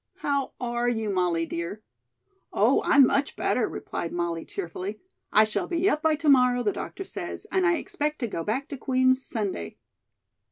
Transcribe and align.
"How 0.25 0.53
are 0.59 0.89
you, 0.89 1.11
Molly, 1.11 1.45
dear?" 1.45 1.83
"Oh, 2.51 2.81
I'm 2.83 3.05
much 3.05 3.35
better," 3.35 3.69
replied 3.69 4.11
Molly, 4.11 4.43
cheerfully. 4.45 4.99
"I 5.31 5.43
shall 5.43 5.67
be 5.67 5.87
up 5.87 6.01
by 6.01 6.15
to 6.15 6.27
morrow, 6.27 6.63
the 6.63 6.71
doctor 6.73 7.03
says, 7.03 7.45
and 7.51 7.67
I 7.67 7.75
expect 7.77 8.17
to 8.21 8.27
go 8.27 8.43
back 8.43 8.67
to 8.69 8.77
Queen's 8.77 9.23
Sunday." 9.23 9.77